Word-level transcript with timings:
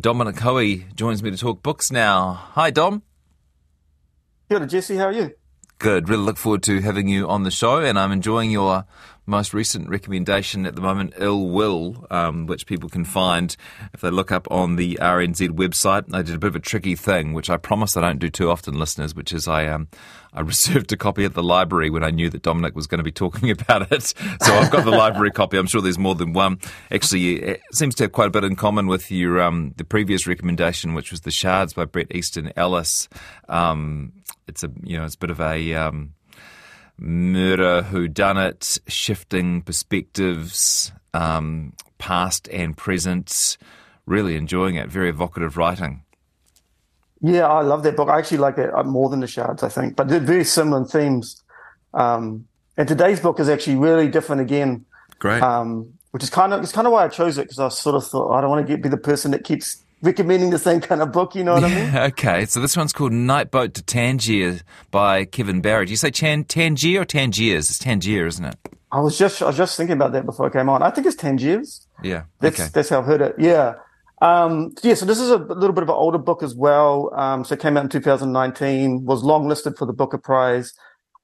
Dominic 0.00 0.38
Hoey 0.40 0.86
joins 0.94 1.22
me 1.22 1.30
to 1.30 1.36
talk 1.36 1.62
books 1.62 1.90
now. 1.90 2.34
Hi, 2.52 2.70
Dom. 2.70 3.02
Kia 4.48 4.64
Jesse. 4.66 4.96
How 4.96 5.06
are 5.06 5.12
you? 5.12 5.32
Good. 5.78 6.08
Really 6.08 6.22
look 6.22 6.36
forward 6.36 6.62
to 6.64 6.80
having 6.80 7.08
you 7.08 7.28
on 7.28 7.42
the 7.42 7.50
show, 7.50 7.78
and 7.78 7.98
I'm 7.98 8.12
enjoying 8.12 8.50
your 8.50 8.84
most 9.26 9.52
recent 9.52 9.88
recommendation 9.88 10.66
at 10.66 10.76
the 10.76 10.80
moment, 10.80 11.14
Ill 11.18 11.48
Will, 11.48 12.06
um, 12.10 12.46
which 12.46 12.66
people 12.66 12.88
can 12.88 13.04
find 13.04 13.56
if 13.92 14.00
they 14.00 14.10
look 14.10 14.30
up 14.30 14.46
on 14.50 14.76
the 14.76 14.98
RNZ 15.00 15.50
website. 15.50 16.04
I 16.14 16.22
did 16.22 16.36
a 16.36 16.38
bit 16.38 16.48
of 16.48 16.56
a 16.56 16.60
tricky 16.60 16.94
thing, 16.94 17.32
which 17.32 17.50
I 17.50 17.56
promise 17.56 17.96
I 17.96 18.00
don't 18.02 18.18
do 18.18 18.30
too 18.30 18.50
often, 18.50 18.78
listeners, 18.78 19.14
which 19.14 19.32
is 19.32 19.48
I 19.48 19.66
um, 19.66 19.88
I 20.32 20.40
reserved 20.42 20.92
a 20.92 20.96
copy 20.96 21.24
at 21.24 21.34
the 21.34 21.42
library 21.42 21.90
when 21.90 22.04
I 22.04 22.10
knew 22.10 22.30
that 22.30 22.42
Dominic 22.42 22.76
was 22.76 22.86
going 22.86 22.98
to 22.98 23.04
be 23.04 23.12
talking 23.12 23.50
about 23.60 23.90
it. 23.90 24.02
So 24.02 24.54
I've 24.54 24.70
got 24.70 24.84
the 24.84 24.90
library 24.90 25.32
copy. 25.32 25.56
I'm 25.56 25.66
sure 25.66 25.80
there's 25.80 25.98
more 25.98 26.14
than 26.14 26.32
one. 26.32 26.58
Actually, 26.90 27.42
it 27.42 27.62
seems 27.72 27.94
to 27.96 28.04
have 28.04 28.12
quite 28.12 28.28
a 28.28 28.30
bit 28.30 28.44
in 28.44 28.54
common 28.54 28.86
with 28.86 29.10
your 29.10 29.40
um, 29.40 29.74
the 29.76 29.84
previous 29.84 30.26
recommendation, 30.26 30.94
which 30.94 31.10
was 31.10 31.22
The 31.22 31.30
Shards 31.30 31.72
by 31.72 31.84
Bret 31.84 32.14
Easton 32.14 32.52
Ellis. 32.56 33.08
Um, 33.48 34.12
it's 34.46 34.62
a 34.62 34.70
you 34.82 34.96
know 34.96 35.04
it's 35.04 35.16
a 35.16 35.18
bit 35.18 35.30
of 35.30 35.40
a 35.40 35.74
um, 35.74 36.14
murder, 36.98 37.82
who 37.82 38.08
done 38.08 38.36
it, 38.36 38.78
shifting 38.86 39.62
perspectives, 39.62 40.92
um, 41.14 41.72
past 41.98 42.48
and 42.48 42.76
present. 42.76 43.56
Really 44.06 44.36
enjoying 44.36 44.76
it. 44.76 44.88
Very 44.88 45.08
evocative 45.08 45.56
writing. 45.56 46.02
Yeah, 47.20 47.46
I 47.46 47.62
love 47.62 47.82
that 47.84 47.96
book. 47.96 48.08
I 48.08 48.18
actually 48.18 48.38
like 48.38 48.58
it 48.58 48.70
more 48.84 49.08
than 49.08 49.20
the 49.20 49.26
Shards, 49.26 49.62
I 49.62 49.68
think, 49.68 49.96
but 49.96 50.08
they're 50.08 50.20
very 50.20 50.44
similar 50.44 50.84
themes. 50.84 51.42
Um, 51.94 52.46
and 52.76 52.86
today's 52.86 53.20
book 53.20 53.40
is 53.40 53.48
actually 53.48 53.76
really 53.76 54.08
different 54.08 54.42
again. 54.42 54.84
Great. 55.18 55.42
Um, 55.42 55.94
which 56.10 56.22
is 56.22 56.30
kind 56.30 56.52
of 56.52 56.62
it's 56.62 56.72
kind 56.72 56.86
of 56.86 56.92
why 56.92 57.04
I 57.04 57.08
chose 57.08 57.36
it 57.36 57.42
because 57.42 57.58
I 57.58 57.68
sort 57.68 57.94
of 57.94 58.06
thought 58.06 58.32
I 58.32 58.40
don't 58.40 58.50
want 58.50 58.66
to 58.66 58.72
get, 58.72 58.82
be 58.82 58.88
the 58.88 58.96
person 58.96 59.32
that 59.32 59.44
keeps 59.44 59.82
recommending 60.06 60.50
the 60.50 60.58
same 60.58 60.80
kind 60.80 61.02
of 61.02 61.12
book. 61.12 61.34
You 61.34 61.44
know 61.44 61.54
what 61.54 61.64
I 61.64 61.74
mean? 61.74 61.96
okay, 62.12 62.46
so 62.46 62.60
this 62.60 62.76
one's 62.76 62.92
called 62.92 63.12
Night 63.12 63.50
Boat 63.50 63.74
to 63.74 63.82
Tangier 63.82 64.60
by 64.90 65.24
Kevin 65.24 65.60
Barry. 65.60 65.84
Do 65.84 65.90
you 65.90 65.96
say 65.96 66.10
Chan- 66.10 66.44
Tangier 66.44 67.02
or 67.02 67.04
Tangiers? 67.04 67.68
It's 67.68 67.78
Tangier, 67.78 68.26
isn't 68.26 68.44
it? 68.44 68.56
I 68.92 69.00
was 69.00 69.18
just 69.18 69.42
I 69.42 69.46
was 69.46 69.56
just 69.56 69.76
thinking 69.76 69.94
about 69.94 70.12
that 70.12 70.24
before 70.24 70.46
I 70.46 70.50
came 70.50 70.68
on. 70.68 70.82
I 70.82 70.90
think 70.90 71.06
it's 71.06 71.16
Tangiers. 71.16 71.86
Yeah, 72.02 72.22
that's 72.40 72.60
okay. 72.60 72.70
that's 72.72 72.88
how 72.88 73.00
I've 73.00 73.04
heard 73.04 73.20
it. 73.20 73.34
Yeah. 73.38 73.74
Um, 74.22 74.74
yeah, 74.82 74.94
so 74.94 75.04
this 75.04 75.20
is 75.20 75.28
a 75.28 75.36
little 75.36 75.74
bit 75.74 75.82
of 75.82 75.90
an 75.90 75.94
older 75.94 76.18
book 76.18 76.42
as 76.42 76.54
well. 76.54 77.12
Um, 77.14 77.44
so 77.44 77.52
it 77.54 77.60
came 77.60 77.76
out 77.76 77.84
in 77.84 77.90
2019, 77.90 79.04
was 79.04 79.22
long 79.22 79.46
listed 79.46 79.76
for 79.76 79.84
the 79.84 79.92
Booker 79.92 80.16
Prize. 80.16 80.72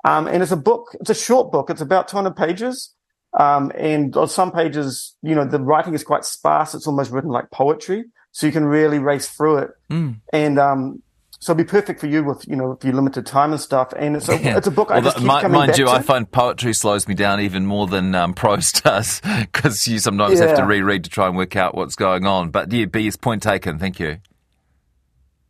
Um, 0.04 0.26
and 0.26 0.42
it's 0.42 0.52
a 0.52 0.58
book, 0.58 0.94
it's 1.00 1.08
a 1.08 1.14
short 1.14 1.52
book. 1.52 1.70
It's 1.70 1.80
about 1.80 2.08
200 2.08 2.36
pages. 2.36 2.94
Um, 3.38 3.72
and 3.78 4.14
on 4.14 4.28
some 4.28 4.52
pages, 4.52 5.16
you 5.22 5.34
know, 5.34 5.46
the 5.46 5.58
writing 5.58 5.94
is 5.94 6.04
quite 6.04 6.26
sparse. 6.26 6.74
It's 6.74 6.86
almost 6.86 7.10
written 7.10 7.30
like 7.30 7.50
poetry 7.50 8.04
so 8.32 8.46
you 8.46 8.52
can 8.52 8.64
really 8.64 8.98
race 8.98 9.28
through 9.28 9.58
it. 9.58 9.70
Mm. 9.90 10.16
And 10.32 10.58
um, 10.58 11.02
so 11.38 11.52
it'd 11.52 11.66
be 11.66 11.70
perfect 11.70 12.00
for 12.00 12.06
you 12.06 12.24
with 12.24 12.46
you 12.48 12.56
know 12.56 12.72
if 12.72 12.84
you 12.84 12.92
limited 12.92 13.26
time 13.26 13.52
and 13.52 13.60
stuff. 13.60 13.92
And 13.96 14.16
it's 14.16 14.28
a, 14.28 14.38
yeah. 14.38 14.56
it's 14.56 14.66
a 14.66 14.70
book. 14.70 14.88
Well, 14.90 14.98
I 14.98 15.02
just 15.02 15.18
keep 15.18 15.26
mind 15.26 15.76
you, 15.76 15.86
to. 15.86 15.90
I 15.90 16.00
find 16.00 16.30
poetry 16.30 16.72
slows 16.72 17.06
me 17.06 17.14
down 17.14 17.40
even 17.40 17.66
more 17.66 17.86
than 17.86 18.14
um, 18.14 18.32
prose 18.34 18.72
does 18.72 19.20
because 19.20 19.86
you 19.86 19.98
sometimes 19.98 20.40
yeah. 20.40 20.46
have 20.46 20.56
to 20.56 20.64
reread 20.64 21.04
to 21.04 21.10
try 21.10 21.28
and 21.28 21.36
work 21.36 21.54
out 21.54 21.74
what's 21.74 21.94
going 21.94 22.26
on. 22.26 22.50
But 22.50 22.72
yeah, 22.72 22.86
B 22.86 23.06
is 23.06 23.16
point 23.16 23.42
taken. 23.42 23.78
Thank 23.78 24.00
you. 24.00 24.18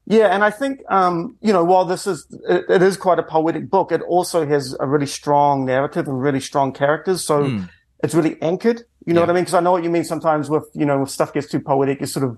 Yeah, 0.06 0.34
and 0.34 0.42
I 0.42 0.50
think 0.50 0.80
um, 0.91 1.36
you 1.41 1.53
know 1.53 1.62
while 1.62 1.84
this 1.84 2.06
is 2.06 2.27
it, 2.48 2.64
it 2.69 2.83
is 2.83 2.97
quite 2.97 3.20
a 3.20 3.22
poetic 3.22 3.70
book, 3.70 3.92
it 3.92 4.00
also 4.00 4.44
has 4.44 4.75
a 4.80 4.88
really 4.88 5.06
strong 5.06 5.64
narrative 5.64 6.08
and 6.08 6.20
really 6.20 6.41
strong 6.41 6.72
characters. 6.72 7.25
So. 7.25 7.44
Mm. 7.44 7.70
It's 8.05 8.16
really 8.16 8.36
anchored, 8.42 8.83
you 9.06 9.14
know 9.14 9.20
yeah. 9.20 9.27
what 9.27 9.30
I 9.30 9.34
mean? 9.34 9.44
Because 9.44 9.55
I 9.55 9.60
know 9.60 9.70
what 9.70 9.84
you 9.84 9.91
mean. 9.91 10.03
Sometimes 10.03 10.50
with 10.50 10.64
you 10.75 10.84
know, 10.84 11.05
if 11.05 11.10
stuff 11.10 11.33
gets 11.33 11.47
too 11.47 11.60
poetic, 11.60 12.03
it's 12.03 12.10
sort 12.10 12.25
of 12.25 12.36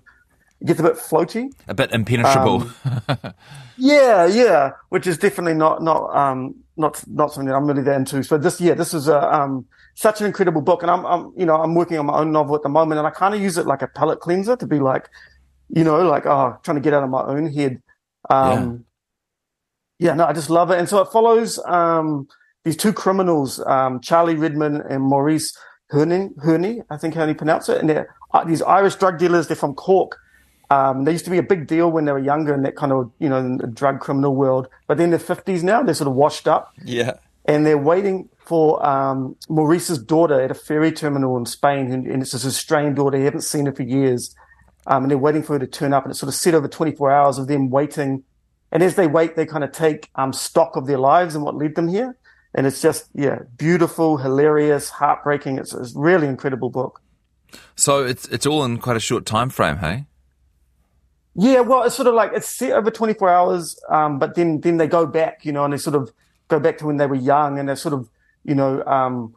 it 0.64 0.68
gets 0.68 0.80
a 0.80 0.82
bit 0.82 0.94
floaty, 0.94 1.52
a 1.68 1.74
bit 1.74 1.92
impenetrable. 1.92 2.66
Um, 3.06 3.34
yeah, 3.76 4.26
yeah, 4.26 4.70
which 4.88 5.06
is 5.06 5.18
definitely 5.18 5.52
not 5.52 5.82
not 5.82 6.16
um, 6.16 6.54
not 6.78 7.04
not 7.06 7.32
something 7.32 7.48
that 7.48 7.54
I'm 7.54 7.66
really 7.66 7.82
that 7.82 7.96
into. 7.96 8.22
So 8.24 8.38
this, 8.38 8.62
yeah, 8.62 8.72
this 8.72 8.94
is 8.94 9.06
a 9.06 9.20
um, 9.32 9.66
such 9.94 10.22
an 10.22 10.26
incredible 10.26 10.62
book, 10.62 10.80
and 10.80 10.90
I'm, 10.90 11.04
I'm 11.04 11.32
you 11.36 11.44
know 11.44 11.56
I'm 11.56 11.74
working 11.74 11.98
on 11.98 12.06
my 12.06 12.18
own 12.18 12.32
novel 12.32 12.56
at 12.56 12.62
the 12.62 12.70
moment, 12.70 12.98
and 12.98 13.06
I 13.06 13.10
kind 13.10 13.34
of 13.34 13.42
use 13.42 13.58
it 13.58 13.66
like 13.66 13.82
a 13.82 13.88
palate 13.88 14.20
cleanser 14.20 14.56
to 14.56 14.66
be 14.66 14.78
like, 14.78 15.10
you 15.68 15.84
know, 15.84 16.00
like 16.08 16.24
oh, 16.24 16.56
trying 16.62 16.76
to 16.76 16.80
get 16.80 16.94
out 16.94 17.02
of 17.02 17.10
my 17.10 17.22
own 17.22 17.52
head. 17.52 17.82
Um, 18.30 18.86
yeah. 19.98 20.10
yeah, 20.10 20.14
no, 20.14 20.24
I 20.24 20.32
just 20.32 20.48
love 20.48 20.70
it, 20.70 20.78
and 20.78 20.88
so 20.88 21.02
it 21.02 21.12
follows 21.12 21.58
um, 21.66 22.26
these 22.64 22.76
two 22.78 22.94
criminals, 22.94 23.60
um, 23.66 24.00
Charlie 24.00 24.36
Redmond 24.36 24.82
and 24.88 25.02
Maurice 25.02 25.54
Herney, 25.90 26.30
Herney, 26.42 26.80
I 26.88 26.96
think 26.96 27.14
how 27.14 27.26
you 27.26 27.34
pronounce 27.34 27.68
it, 27.68 27.80
and 27.80 27.90
they're 27.90 28.16
uh, 28.32 28.44
these 28.44 28.62
Irish 28.62 28.94
drug 28.94 29.18
dealers. 29.18 29.46
They're 29.46 29.56
from 29.56 29.74
Cork 29.74 30.16
um, 30.70 31.04
they 31.04 31.12
used 31.12 31.24
to 31.24 31.30
be 31.30 31.38
a 31.38 31.42
big 31.42 31.66
deal 31.66 31.90
when 31.90 32.04
they 32.04 32.12
were 32.12 32.18
younger 32.18 32.54
in 32.54 32.62
that 32.62 32.76
kind 32.76 32.92
of, 32.92 33.10
you 33.18 33.28
know, 33.28 33.58
drug 33.72 34.00
criminal 34.00 34.34
world. 34.34 34.68
But 34.86 34.98
then 34.98 35.10
they're 35.10 35.18
50s 35.18 35.62
now, 35.62 35.82
they're 35.82 35.94
sort 35.94 36.08
of 36.08 36.14
washed 36.14 36.48
up. 36.48 36.72
Yeah. 36.84 37.14
And 37.44 37.66
they're 37.66 37.78
waiting 37.78 38.30
for 38.38 38.84
um, 38.84 39.36
Maurice's 39.48 39.98
daughter 39.98 40.40
at 40.40 40.50
a 40.50 40.54
ferry 40.54 40.92
terminal 40.92 41.36
in 41.36 41.44
Spain. 41.44 41.92
And, 41.92 42.06
and 42.06 42.22
it's 42.22 42.32
his 42.32 42.46
estranged 42.46 42.96
daughter. 42.96 43.18
He 43.18 43.24
haven't 43.24 43.42
seen 43.42 43.66
her 43.66 43.72
for 43.72 43.82
years. 43.82 44.34
Um, 44.86 45.04
and 45.04 45.10
they're 45.10 45.18
waiting 45.18 45.42
for 45.42 45.54
her 45.54 45.58
to 45.58 45.66
turn 45.66 45.92
up. 45.92 46.04
And 46.04 46.10
it's 46.10 46.20
sort 46.20 46.28
of 46.28 46.34
set 46.34 46.54
over 46.54 46.68
24 46.68 47.12
hours 47.12 47.38
of 47.38 47.46
them 47.46 47.68
waiting. 47.68 48.24
And 48.72 48.82
as 48.82 48.96
they 48.96 49.06
wait, 49.06 49.36
they 49.36 49.46
kind 49.46 49.62
of 49.62 49.72
take 49.72 50.08
um, 50.14 50.32
stock 50.32 50.76
of 50.76 50.86
their 50.86 50.98
lives 50.98 51.34
and 51.34 51.44
what 51.44 51.54
led 51.54 51.74
them 51.74 51.88
here. 51.88 52.16
And 52.54 52.66
it's 52.66 52.80
just, 52.80 53.08
yeah, 53.14 53.40
beautiful, 53.56 54.16
hilarious, 54.16 54.88
heartbreaking. 54.88 55.58
It's, 55.58 55.74
it's 55.74 55.94
a 55.94 55.98
really 55.98 56.28
incredible 56.28 56.70
book. 56.70 57.02
So 57.76 58.04
it's 58.04 58.26
it's 58.28 58.46
all 58.46 58.64
in 58.64 58.78
quite 58.78 58.96
a 58.96 59.00
short 59.00 59.26
time 59.26 59.50
frame, 59.50 59.78
hey? 59.78 60.06
Yeah, 61.36 61.60
well, 61.60 61.82
it's 61.82 61.96
sort 61.96 62.06
of 62.06 62.14
like 62.14 62.30
it's 62.34 62.48
set 62.48 62.72
over 62.72 62.90
24 62.90 63.28
hours, 63.28 63.78
um, 63.88 64.18
but 64.18 64.34
then 64.34 64.60
then 64.60 64.76
they 64.76 64.86
go 64.86 65.04
back, 65.06 65.44
you 65.44 65.52
know, 65.52 65.64
and 65.64 65.72
they 65.72 65.78
sort 65.78 65.96
of 65.96 66.12
go 66.48 66.60
back 66.60 66.78
to 66.78 66.86
when 66.86 66.96
they 66.96 67.06
were 67.06 67.16
young, 67.16 67.58
and 67.58 67.68
they're 67.68 67.76
sort 67.76 67.94
of, 67.94 68.08
you 68.44 68.54
know, 68.54 68.84
um, 68.84 69.34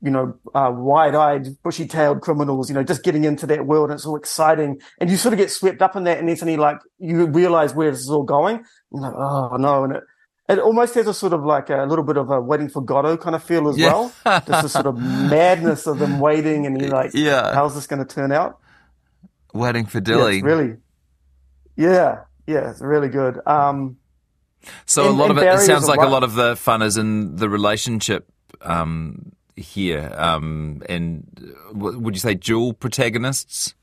you 0.00 0.10
know, 0.10 0.36
uh, 0.54 0.70
wide-eyed, 0.74 1.62
bushy-tailed 1.62 2.20
criminals, 2.20 2.68
you 2.68 2.74
know, 2.74 2.82
just 2.82 3.02
getting 3.02 3.24
into 3.24 3.46
that 3.46 3.66
world, 3.66 3.90
and 3.90 3.98
it's 3.98 4.06
all 4.06 4.16
exciting, 4.16 4.80
and 5.00 5.10
you 5.10 5.16
sort 5.16 5.34
of 5.34 5.38
get 5.38 5.50
swept 5.50 5.82
up 5.82 5.96
in 5.96 6.04
that, 6.04 6.18
and 6.18 6.28
then 6.28 6.36
suddenly, 6.36 6.56
like, 6.56 6.78
you 6.98 7.26
realize 7.26 7.74
where 7.74 7.90
this 7.90 8.00
is 8.00 8.10
all 8.10 8.22
going, 8.22 8.64
you're 8.92 9.02
like, 9.02 9.14
oh 9.14 9.56
no, 9.56 9.84
and 9.84 9.96
it 9.96 10.02
it 10.48 10.58
almost 10.58 10.94
has 10.94 11.06
a 11.06 11.14
sort 11.14 11.32
of 11.32 11.42
like 11.44 11.70
a 11.70 11.84
little 11.84 12.04
bit 12.04 12.18
of 12.18 12.30
a 12.30 12.40
waiting 12.40 12.68
for 12.68 12.82
Godot 12.82 13.16
kind 13.16 13.34
of 13.34 13.42
feel 13.42 13.66
as 13.68 13.78
yeah. 13.78 13.92
well, 13.92 14.12
just 14.46 14.64
a 14.64 14.68
sort 14.68 14.86
of 14.86 14.98
madness 14.98 15.86
of 15.86 15.98
them 15.98 16.20
waiting, 16.20 16.66
and 16.66 16.80
you're 16.80 16.90
like, 16.90 17.12
yeah, 17.14 17.54
how's 17.54 17.74
this 17.74 17.86
going 17.86 18.04
to 18.06 18.14
turn 18.14 18.32
out? 18.32 18.60
Waiting 19.54 19.86
for 19.86 20.00
Dilly, 20.00 20.38
yeah, 20.38 20.44
really. 20.44 20.76
Yeah, 21.76 22.24
yeah, 22.46 22.70
it's 22.70 22.80
really 22.80 23.08
good. 23.08 23.40
Um, 23.46 23.98
so 24.86 25.08
and, 25.08 25.14
a 25.14 25.16
lot 25.16 25.30
of 25.30 25.38
it, 25.38 25.44
it 25.44 25.60
sounds 25.60 25.88
like 25.88 26.00
a 26.00 26.06
lot 26.06 26.22
of 26.22 26.34
the 26.34 26.56
fun 26.56 26.82
is 26.82 26.96
in 26.96 27.36
the 27.36 27.48
relationship 27.48 28.30
um, 28.62 29.32
here. 29.56 30.12
Um, 30.16 30.82
and 30.88 31.26
would 31.72 32.14
you 32.14 32.20
say 32.20 32.34
dual 32.34 32.72
protagonists? 32.72 33.74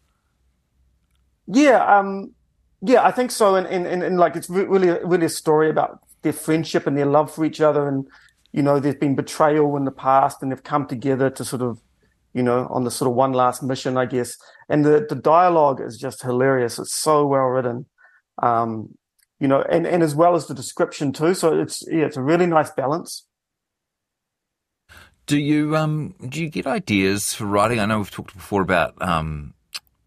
Yeah, 1.48 1.84
um, 1.84 2.34
yeah, 2.82 3.06
I 3.06 3.12
think 3.12 3.32
so. 3.32 3.56
And, 3.56 3.68
and, 3.68 3.86
and, 3.86 4.04
and, 4.04 4.18
like 4.18 4.36
it's 4.36 4.50
really, 4.50 4.90
really 5.04 5.26
a 5.26 5.30
story 5.30 5.70
about 5.70 6.00
their 6.22 6.34
friendship 6.34 6.88
and 6.88 6.98
their 6.98 7.06
love 7.06 7.34
for 7.34 7.46
each 7.46 7.62
other. 7.62 7.88
And, 7.88 8.08
you 8.52 8.62
know, 8.62 8.80
there's 8.80 8.96
been 8.96 9.16
betrayal 9.16 9.76
in 9.76 9.86
the 9.86 9.92
past 9.92 10.42
and 10.42 10.52
they've 10.52 10.64
come 10.64 10.88
together 10.88 11.30
to 11.30 11.44
sort 11.44 11.62
of, 11.62 11.82
you 12.34 12.44
know, 12.44 12.68
on 12.70 12.84
the 12.84 12.92
sort 12.92 13.10
of 13.10 13.16
one 13.16 13.34
last 13.34 13.64
mission, 13.64 13.98
I 13.98 14.06
guess 14.06 14.38
and 14.72 14.86
the 14.86 15.06
the 15.08 15.16
dialogue 15.16 15.82
is 15.82 15.98
just 15.98 16.24
hilarious. 16.24 16.80
It's 16.80 16.96
so 16.96 17.28
well 17.28 17.46
written, 17.46 17.86
um, 18.42 18.98
you 19.40 19.48
know, 19.48 19.62
and 19.62 19.86
and 19.86 20.02
as 20.02 20.16
well 20.16 20.34
as 20.34 20.48
the 20.48 20.54
description 20.54 21.12
too. 21.12 21.34
So 21.34 21.60
it's 21.60 21.84
yeah, 21.88 22.06
it's 22.06 22.18
a 22.18 22.24
really 22.24 22.48
nice 22.48 22.72
balance. 22.72 23.28
Do 25.28 25.38
you 25.38 25.76
um 25.76 26.16
do 26.28 26.42
you 26.42 26.50
get 26.50 26.66
ideas 26.66 27.34
for 27.34 27.46
writing? 27.46 27.80
I 27.80 27.86
know 27.86 27.98
we've 27.98 28.10
talked 28.10 28.34
before 28.34 28.62
about 28.62 29.00
um 29.02 29.54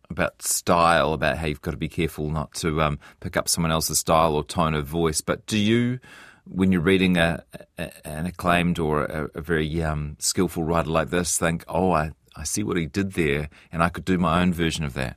about 0.08 0.40
style, 0.40 1.12
about 1.12 1.36
how 1.36 1.46
you've 1.46 1.62
got 1.62 1.72
to 1.72 1.76
be 1.76 1.88
careful 1.88 2.30
not 2.30 2.54
to 2.54 2.80
um, 2.80 2.98
pick 3.20 3.36
up 3.36 3.48
someone 3.48 3.72
else's 3.72 3.98
style 3.98 4.34
or 4.34 4.44
tone 4.44 4.74
of 4.74 4.86
voice. 4.86 5.20
But 5.20 5.44
do 5.46 5.58
you, 5.58 5.98
when 6.46 6.72
you're 6.72 6.80
reading 6.80 7.16
a, 7.16 7.44
a 7.78 8.06
an 8.06 8.26
acclaimed 8.26 8.78
or 8.78 9.04
a, 9.04 9.28
a 9.34 9.40
very 9.40 9.82
um, 9.82 10.16
skillful 10.18 10.64
writer 10.64 10.90
like 10.90 11.10
this, 11.10 11.38
think, 11.38 11.64
"Oh, 11.68 11.92
I 11.92 12.12
I 12.36 12.44
see 12.44 12.62
what 12.62 12.76
he 12.76 12.86
did 12.86 13.12
there, 13.12 13.48
and 13.70 13.82
I 13.82 13.88
could 13.88 14.04
do 14.04 14.18
my 14.18 14.42
own 14.42 14.52
version 14.52 14.84
of 14.84 14.94
that. 14.94 15.16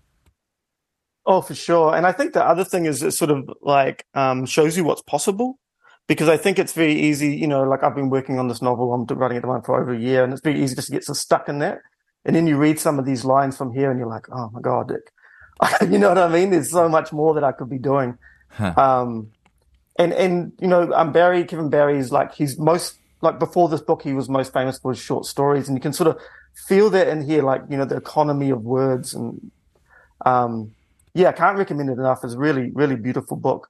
Oh, 1.26 1.42
for 1.42 1.56
sure. 1.56 1.94
And 1.96 2.06
I 2.06 2.14
think 2.14 2.34
the 2.34 2.46
other 2.46 2.64
thing 2.64 2.86
is 2.86 3.04
it 3.04 3.12
sort 3.12 3.32
of 3.32 3.50
like 3.62 4.06
um, 4.14 4.46
shows 4.46 4.78
you 4.78 4.86
what's 4.86 5.02
possible 5.02 5.60
because 6.08 6.30
I 6.30 6.38
think 6.38 6.58
it's 6.58 6.72
very 6.72 6.94
easy, 6.94 7.36
you 7.36 7.48
know, 7.48 7.64
like 7.64 7.84
I've 7.84 7.96
been 7.96 8.10
working 8.10 8.40
on 8.40 8.48
this 8.48 8.62
novel, 8.62 8.94
I'm 8.94 9.06
writing 9.18 9.38
it 9.38 9.42
the 9.42 9.62
for 9.66 9.82
over 9.82 9.94
a 9.94 10.00
year, 10.00 10.24
and 10.24 10.32
it's 10.32 10.42
very 10.42 10.64
easy 10.64 10.76
just 10.76 10.88
to 10.88 10.94
get 10.94 11.04
so 11.04 11.12
stuck 11.12 11.50
in 11.50 11.60
that. 11.60 11.80
And 12.24 12.34
then 12.34 12.48
you 12.48 12.58
read 12.58 12.80
some 12.80 12.98
of 12.98 13.06
these 13.06 13.26
lines 13.26 13.58
from 13.58 13.74
here 13.74 13.92
and 13.92 14.00
you're 14.00 14.08
like, 14.08 14.28
oh 14.32 14.50
my 14.52 14.62
God, 14.62 14.88
Dick. 14.88 15.12
you 15.92 15.98
know 15.98 16.10
what 16.10 16.18
I 16.18 16.30
mean? 16.30 16.52
There's 16.52 16.72
so 16.72 16.88
much 16.88 17.12
more 17.12 17.34
that 17.34 17.44
I 17.44 17.52
could 17.52 17.70
be 17.70 17.78
doing. 17.80 18.18
Huh. 18.50 18.74
Um, 18.78 19.32
and, 19.98 20.14
and, 20.14 20.52
you 20.60 20.68
know, 20.68 20.92
um, 20.94 21.12
Barry, 21.12 21.44
Kevin 21.44 21.70
Barry 21.70 21.98
is 21.98 22.12
like, 22.12 22.34
he's 22.34 22.58
most, 22.58 22.98
like 23.22 23.40
before 23.40 23.70
this 23.70 23.82
book, 23.82 24.02
he 24.02 24.14
was 24.14 24.30
most 24.30 24.54
famous 24.54 24.78
for 24.80 24.92
his 24.92 25.00
short 25.00 25.26
stories. 25.26 25.68
And 25.68 25.78
you 25.78 25.82
can 25.82 25.94
sort 25.94 26.08
of 26.10 26.20
feel 26.68 26.90
that 26.92 27.08
in 27.08 27.22
here, 27.22 27.44
like, 27.44 27.64
you 27.70 27.78
know, 27.78 27.86
the 27.86 27.98
economy 27.98 28.50
of 28.50 28.64
words 28.64 29.14
and, 29.14 29.52
um, 30.26 30.74
yeah, 31.14 31.30
I 31.30 31.32
can't 31.32 31.58
recommend 31.58 31.90
it 31.90 31.94
enough. 31.94 32.24
It's 32.24 32.34
a 32.34 32.38
really, 32.38 32.70
really 32.72 32.96
beautiful 32.96 33.38
book. 33.38 33.70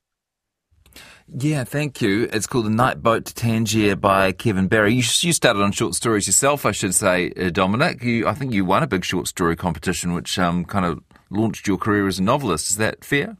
Yeah, 1.33 1.65
thank 1.65 2.01
you. 2.01 2.29
It's 2.31 2.47
called 2.47 2.65
The 2.65 2.69
Night 2.69 3.03
Boat 3.03 3.25
to 3.25 3.33
Tangier 3.33 3.97
by 3.97 4.31
Kevin 4.31 4.67
Barry. 4.67 4.93
You, 4.93 5.03
you 5.19 5.33
started 5.33 5.61
on 5.61 5.73
short 5.73 5.93
stories 5.93 6.25
yourself, 6.25 6.65
I 6.65 6.71
should 6.71 6.95
say, 6.95 7.31
uh, 7.31 7.49
Dominic. 7.49 8.01
You, 8.01 8.27
I 8.27 8.33
think 8.33 8.53
you 8.53 8.63
won 8.63 8.83
a 8.83 8.87
big 8.87 9.03
short 9.03 9.27
story 9.27 9.55
competition, 9.55 10.13
which 10.13 10.39
um, 10.39 10.63
kind 10.63 10.85
of 10.85 11.01
launched 11.29 11.67
your 11.67 11.77
career 11.77 12.07
as 12.07 12.19
a 12.19 12.23
novelist. 12.23 12.69
Is 12.69 12.77
that 12.77 13.03
fair? 13.03 13.37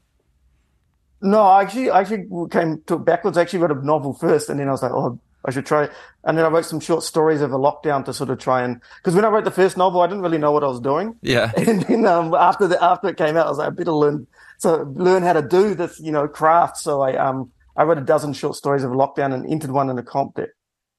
No, 1.22 1.42
I 1.42 1.64
actually, 1.64 1.90
I 1.90 2.02
actually 2.02 2.28
came 2.52 2.82
to 2.88 2.96
it 2.96 3.06
backwards. 3.06 3.38
I 3.38 3.42
actually 3.42 3.60
wrote 3.60 3.72
a 3.72 3.86
novel 3.86 4.14
first, 4.14 4.50
and 4.50 4.60
then 4.60 4.68
I 4.68 4.72
was 4.72 4.84
like, 4.84 4.92
oh, 4.92 5.20
I 5.48 5.52
should 5.52 5.66
try. 5.66 5.90
And 6.26 6.38
then 6.38 6.46
I 6.46 6.50
wrote 6.50 6.66
some 6.66 6.80
short 6.80 7.04
stories 7.04 7.42
over 7.42 7.56
lockdown 7.56 8.04
to 8.06 8.14
sort 8.14 8.30
of 8.30 8.38
try 8.38 8.64
and 8.64 8.82
because 8.98 9.16
when 9.16 9.24
I 9.24 9.30
wrote 9.30 9.46
the 9.46 9.52
first 9.52 9.78
novel, 9.78 10.02
I 10.02 10.08
didn't 10.08 10.22
really 10.22 10.38
know 10.38 10.52
what 10.52 10.64
I 10.64 10.68
was 10.68 10.82
doing. 10.82 11.16
Yeah. 11.22 11.52
And 11.58 11.84
then 11.84 12.06
um, 12.06 12.34
after 12.34 12.68
the 12.68 12.84
after 12.84 13.08
it 13.08 13.18
came 13.18 13.38
out, 13.38 13.46
I 13.46 13.50
was 13.50 13.58
like, 13.58 13.68
I 13.68 13.70
better 13.72 13.94
learn 13.94 14.28
so 14.58 14.92
learn 14.96 15.24
how 15.24 15.34
to 15.34 15.42
do 15.42 15.74
this, 15.74 16.00
you 16.00 16.12
know, 16.12 16.28
craft. 16.28 16.78
So 16.78 17.02
I 17.02 17.16
um 17.16 17.52
I 17.76 17.84
wrote 17.84 17.98
a 17.98 18.02
dozen 18.02 18.34
short 18.34 18.56
stories 18.56 18.84
over 18.84 18.96
lockdown 18.96 19.34
and 19.34 19.50
entered 19.50 19.72
one 19.72 19.90
in 19.90 19.98
a 19.98 20.04
comp 20.04 20.36
that 20.36 20.50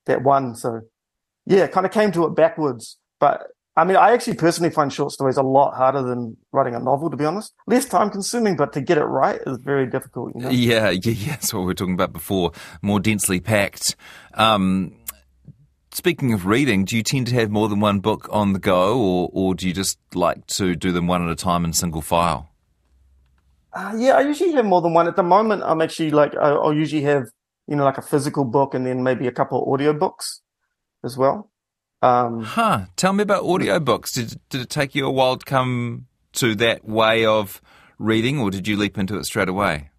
that 0.07 0.23
won. 0.23 0.55
So 0.55 0.81
yeah, 1.45 1.67
kind 1.67 1.85
of 1.85 1.93
came 1.93 2.11
to 2.13 2.25
it 2.25 2.35
backwards. 2.35 2.99
But 3.21 3.49
I 3.79 3.85
mean, 3.85 3.97
I 3.97 4.11
actually 4.11 4.35
personally 4.35 4.71
find 4.71 4.93
short 4.93 5.13
stories 5.13 5.37
a 5.37 5.43
lot 5.43 5.77
harder 5.77 6.03
than 6.03 6.37
writing 6.51 6.75
a 6.75 6.81
novel, 6.81 7.11
to 7.11 7.17
be 7.17 7.25
honest. 7.25 7.55
Less 7.69 7.85
time 7.85 8.11
consuming, 8.11 8.57
but 8.57 8.73
to 8.73 8.81
get 8.81 8.99
it 8.99 9.05
right 9.05 9.41
is 9.47 9.59
very 9.59 9.87
difficult. 9.87 10.33
You 10.35 10.41
know? 10.41 10.51
Yeah, 10.51 10.91
yeah, 10.91 11.13
yeah. 11.13 11.31
That's 11.31 11.55
what 11.55 11.61
we 11.61 11.67
were 11.67 11.75
talking 11.75 11.95
about 11.95 12.13
before. 12.13 12.51
More 12.83 12.99
densely 12.99 13.39
packed. 13.39 13.95
Um, 14.35 14.97
speaking 15.93 16.33
of 16.33 16.45
reading, 16.45 16.87
do 16.87 16.97
you 16.97 17.05
tend 17.05 17.29
to 17.29 17.35
have 17.35 17.53
more 17.53 17.69
than 17.69 17.79
one 17.79 18.01
book 18.01 18.29
on 18.33 18.53
the 18.53 18.59
go, 18.59 19.01
or, 19.01 19.31
or 19.33 19.55
do 19.55 19.69
you 19.69 19.73
just 19.73 19.97
like 20.13 20.45
to 20.49 20.75
do 20.75 20.91
them 20.91 21.07
one 21.07 21.25
at 21.25 21.31
a 21.31 21.37
time 21.37 21.65
in 21.65 21.73
single 21.73 22.03
file? 22.03 22.51
Uh, 23.73 23.95
yeah, 23.97 24.15
I 24.15 24.23
usually 24.23 24.55
have 24.55 24.65
more 24.65 24.83
than 24.83 24.93
one. 24.93 25.07
At 25.07 25.15
the 25.15 25.23
moment, 25.23 25.63
I'm 25.65 25.81
actually 25.81 26.11
like, 26.11 26.35
I'll 26.35 26.75
usually 26.75 27.03
have, 27.03 27.27
you 27.69 27.77
know, 27.77 27.85
like 27.85 27.99
a 27.99 28.03
physical 28.03 28.45
book 28.45 28.75
and 28.75 28.85
then 28.85 29.05
maybe 29.05 29.29
a 29.29 29.33
couple 29.33 29.63
of 29.63 29.73
audio 29.73 29.93
books 29.93 30.41
as 31.05 31.17
well. 31.17 31.53
Um, 32.01 32.43
huh. 32.43 32.87
Tell 32.97 33.13
me 33.13 33.23
about 33.23 33.45
audiobooks. 33.45 34.13
Did, 34.13 34.41
did 34.51 34.61
it 34.63 34.71
take 34.71 34.95
you 34.95 35.07
a 35.07 35.11
while 35.11 35.37
to 35.37 35.45
come 35.45 36.07
to 36.35 36.55
that 36.57 36.85
way 36.85 37.25
of 37.25 37.61
reading, 37.99 38.39
or 38.39 38.51
did 38.51 38.69
you 38.69 38.77
leap 38.77 38.99
into 38.99 39.17
it 39.17 39.25
straight 39.25 39.49
away? 39.49 39.91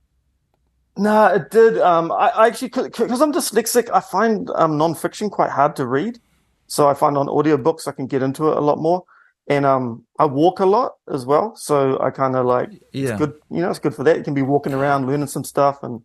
No, 0.97 1.27
it 1.27 1.49
did. 1.49 1.77
Um, 1.77 2.11
I, 2.11 2.29
I, 2.29 2.47
actually, 2.47 2.69
because 2.69 3.21
I'm 3.21 3.31
dyslexic, 3.31 3.89
I 3.93 3.99
find 3.99 4.49
um, 4.55 4.77
nonfiction 4.77 5.31
quite 5.31 5.49
hard 5.49 5.75
to 5.77 5.85
read. 5.85 6.19
So 6.67 6.87
I 6.87 6.93
find 6.93 7.17
on 7.17 7.27
audiobooks 7.27 7.87
I 7.87 7.91
can 7.91 8.05
get 8.05 8.21
into 8.21 8.49
it 8.49 8.57
a 8.57 8.61
lot 8.61 8.77
more. 8.77 9.03
And 9.47 9.65
um, 9.65 10.05
I 10.19 10.25
walk 10.25 10.59
a 10.59 10.65
lot 10.65 10.91
as 11.11 11.25
well, 11.25 11.55
so 11.55 11.99
I 11.99 12.11
kind 12.11 12.35
of 12.35 12.45
like 12.45 12.69
yeah. 12.91 13.09
it's 13.09 13.17
good. 13.17 13.33
You 13.49 13.61
know, 13.61 13.71
it's 13.71 13.79
good 13.79 13.95
for 13.95 14.03
that. 14.03 14.15
You 14.17 14.23
can 14.23 14.35
be 14.35 14.43
walking 14.43 14.73
around, 14.73 15.07
learning 15.07 15.25
some 15.25 15.43
stuff, 15.43 15.81
and 15.81 16.01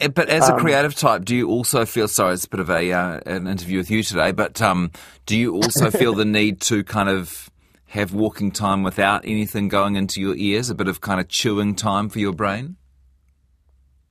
and, 0.00 0.14
but 0.14 0.28
as 0.28 0.48
a 0.48 0.54
um, 0.54 0.60
creative 0.60 0.94
type, 0.94 1.24
do 1.24 1.34
you 1.34 1.48
also 1.48 1.84
feel? 1.84 2.08
Sorry, 2.08 2.34
it's 2.34 2.44
a 2.44 2.48
bit 2.48 2.60
of 2.60 2.70
a 2.70 2.92
uh, 2.92 3.20
an 3.26 3.46
interview 3.46 3.78
with 3.78 3.90
you 3.90 4.02
today, 4.02 4.32
but 4.32 4.60
um, 4.62 4.90
do 5.26 5.36
you 5.36 5.54
also 5.54 5.90
feel 5.92 6.14
the 6.14 6.24
need 6.24 6.60
to 6.62 6.84
kind 6.84 7.08
of 7.08 7.50
have 7.86 8.12
walking 8.12 8.50
time 8.50 8.82
without 8.82 9.24
anything 9.24 9.68
going 9.68 9.96
into 9.96 10.20
your 10.20 10.34
ears, 10.36 10.70
a 10.70 10.74
bit 10.74 10.88
of 10.88 11.00
kind 11.00 11.20
of 11.20 11.28
chewing 11.28 11.74
time 11.74 12.08
for 12.08 12.18
your 12.18 12.32
brain? 12.32 12.76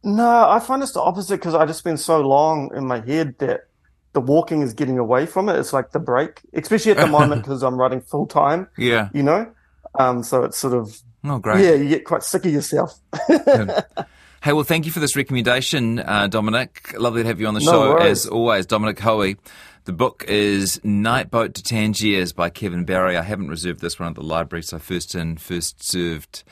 No, 0.03 0.49
I 0.49 0.59
find 0.59 0.83
it's 0.83 0.91
the 0.91 1.01
opposite 1.01 1.37
because 1.37 1.55
I 1.55 1.65
just 1.65 1.79
spend 1.79 1.99
so 1.99 2.19
long 2.21 2.71
in 2.75 2.85
my 2.85 2.99
head 2.99 3.35
that 3.39 3.67
the 4.11 4.21
walking 4.21 4.61
is 4.61 4.73
getting 4.73 4.99
away 4.99 5.25
from 5.25 5.49
it. 5.49 5.57
It's 5.57 5.73
like 5.73 5.91
the 5.91 5.99
break, 5.99 6.41
especially 6.53 6.91
at 6.91 6.97
the 6.97 7.07
moment 7.07 7.41
because 7.43 7.63
I'm 7.63 7.75
running 7.75 8.01
full 8.01 8.27
time. 8.27 8.67
Yeah, 8.77 9.09
you 9.13 9.23
know, 9.23 9.51
um, 9.97 10.23
so 10.23 10.43
it's 10.43 10.57
sort 10.57 10.73
of 10.73 11.01
oh 11.23 11.39
great. 11.39 11.63
Yeah, 11.63 11.73
you 11.73 11.89
get 11.89 12.05
quite 12.05 12.23
sick 12.23 12.45
of 12.45 12.51
yourself. 12.51 12.99
Hey, 14.43 14.51
well, 14.51 14.65
thank 14.65 14.85
you 14.85 14.91
for 14.91 14.99
this 14.99 15.15
recommendation, 15.15 15.99
uh, 15.99 16.27
Dominic. 16.27 16.93
Lovely 16.99 17.21
to 17.21 17.27
have 17.29 17.39
you 17.39 17.47
on 17.47 17.53
the 17.53 17.61
no 17.61 17.71
show 17.71 17.89
worries. 17.91 18.25
as 18.25 18.27
always, 18.27 18.65
Dominic 18.65 18.99
Hoey. 18.99 19.37
The 19.85 19.93
book 19.93 20.25
is 20.27 20.83
Night 20.83 21.31
Boat 21.31 21.53
to 21.53 21.63
Tangiers 21.63 22.33
by 22.33 22.49
Kevin 22.49 22.83
Barry. 22.83 23.15
I 23.15 23.21
haven't 23.21 23.47
reserved 23.47 23.79
this 23.79 23.97
one 23.97 24.09
at 24.09 24.15
the 24.15 24.21
library, 24.21 24.63
so 24.63 24.79
first 24.79 25.15
in, 25.15 25.37
first 25.37 25.81
served. 25.81 26.43